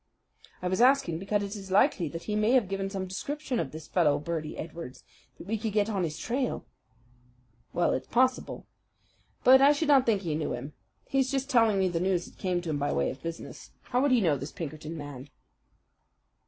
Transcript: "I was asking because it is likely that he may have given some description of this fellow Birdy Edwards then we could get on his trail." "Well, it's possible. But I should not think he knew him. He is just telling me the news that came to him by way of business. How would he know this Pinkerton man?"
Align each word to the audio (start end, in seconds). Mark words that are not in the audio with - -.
"I 0.63 0.67
was 0.67 0.81
asking 0.81 1.19
because 1.19 1.43
it 1.43 1.55
is 1.55 1.69
likely 1.69 2.07
that 2.09 2.23
he 2.23 2.35
may 2.35 2.53
have 2.53 2.67
given 2.67 2.89
some 2.89 3.05
description 3.05 3.59
of 3.59 3.69
this 3.69 3.87
fellow 3.87 4.17
Birdy 4.17 4.57
Edwards 4.57 5.03
then 5.37 5.45
we 5.45 5.59
could 5.59 5.73
get 5.73 5.91
on 5.91 6.03
his 6.03 6.17
trail." 6.17 6.65
"Well, 7.71 7.93
it's 7.93 8.07
possible. 8.07 8.65
But 9.43 9.61
I 9.61 9.73
should 9.73 9.89
not 9.89 10.07
think 10.07 10.23
he 10.23 10.33
knew 10.33 10.53
him. 10.53 10.73
He 11.07 11.19
is 11.19 11.29
just 11.29 11.51
telling 11.51 11.77
me 11.77 11.87
the 11.87 11.99
news 11.99 12.25
that 12.25 12.39
came 12.39 12.61
to 12.61 12.71
him 12.71 12.79
by 12.79 12.91
way 12.91 13.11
of 13.11 13.21
business. 13.21 13.73
How 13.83 14.01
would 14.01 14.09
he 14.09 14.21
know 14.21 14.37
this 14.37 14.51
Pinkerton 14.51 14.97
man?" 14.97 15.29